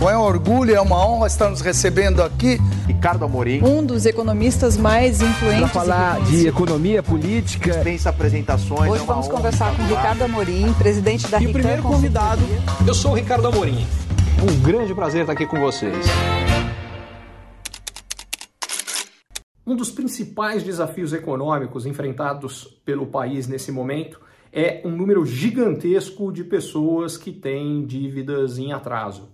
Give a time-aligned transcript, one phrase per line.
[0.00, 2.56] Bom, é um orgulho, é uma honra estar nos recebendo aqui.
[2.86, 3.62] Ricardo Amorim.
[3.62, 5.60] Um dos economistas mais influentes.
[5.60, 7.70] Para falar de economia política.
[7.70, 8.90] Dispensa apresentações.
[8.90, 12.40] Hoje é vamos conversar com Ricardo Amorim, presidente da E o primeiro convidado,
[12.88, 13.86] eu sou o Ricardo Amorim.
[14.42, 16.06] Um grande prazer estar aqui com vocês.
[19.66, 24.18] Um dos principais desafios econômicos enfrentados pelo país nesse momento
[24.50, 29.28] é um número gigantesco de pessoas que têm dívidas em atraso.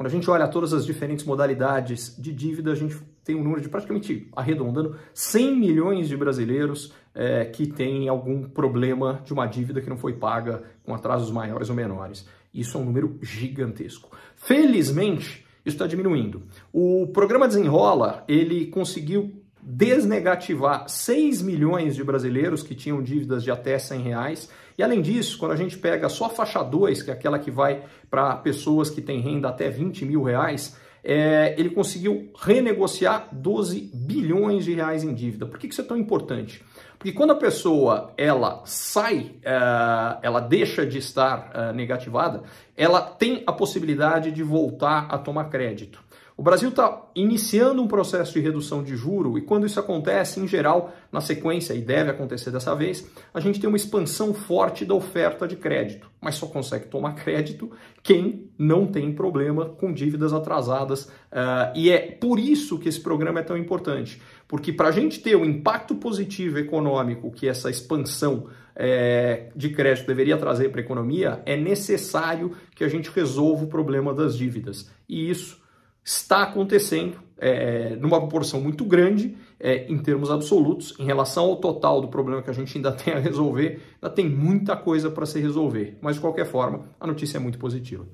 [0.00, 3.60] Quando a gente olha todas as diferentes modalidades de dívida, a gente tem um número
[3.60, 9.78] de praticamente arredondando 100 milhões de brasileiros é, que têm algum problema de uma dívida
[9.82, 12.26] que não foi paga com atrasos maiores ou menores.
[12.54, 14.10] Isso é um número gigantesco.
[14.36, 16.44] Felizmente, isso está diminuindo.
[16.72, 23.78] O programa Desenrola, ele conseguiu desnegativar 6 milhões de brasileiros que tinham dívidas de até
[23.78, 24.50] 100 reais.
[24.76, 27.50] E além disso, quando a gente pega só a faixa 2, que é aquela que
[27.50, 33.90] vai para pessoas que têm renda até 20 mil reais, é, ele conseguiu renegociar 12
[33.94, 35.46] bilhões de reais em dívida.
[35.46, 36.62] Por que isso é tão importante?
[36.98, 42.42] Porque quando a pessoa ela sai, é, ela deixa de estar é, negativada,
[42.76, 46.02] ela tem a possibilidade de voltar a tomar crédito.
[46.40, 50.48] O Brasil está iniciando um processo de redução de juro e quando isso acontece, em
[50.48, 54.94] geral, na sequência, e deve acontecer dessa vez, a gente tem uma expansão forte da
[54.94, 57.70] oferta de crédito, mas só consegue tomar crédito
[58.02, 61.04] quem não tem problema com dívidas atrasadas.
[61.04, 64.18] Uh, e é por isso que esse programa é tão importante,
[64.48, 70.06] porque para a gente ter o impacto positivo econômico que essa expansão é, de crédito
[70.06, 74.90] deveria trazer para a economia, é necessário que a gente resolva o problema das dívidas.
[75.06, 75.59] E isso
[76.04, 82.00] está acontecendo é, numa proporção muito grande é, em termos absolutos, em relação ao total
[82.00, 85.40] do problema que a gente ainda tem a resolver, ainda tem muita coisa para se
[85.40, 85.98] resolver.
[86.00, 88.06] Mas de qualquer forma, a notícia é muito positiva.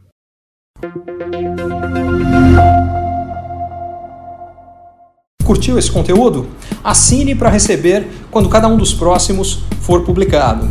[5.45, 6.49] Curtiu esse conteúdo?
[6.83, 10.69] Assine para receber quando cada um dos próximos for publicado.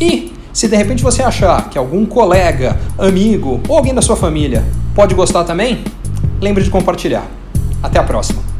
[0.00, 4.64] E se de repente você achar que algum colega, amigo ou alguém da sua família
[4.94, 5.82] pode gostar também,
[6.42, 7.24] lembre de compartilhar.
[7.82, 8.51] Até a próxima!